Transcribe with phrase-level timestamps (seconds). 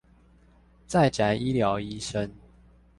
[0.87, 2.31] 在宅醫療醫生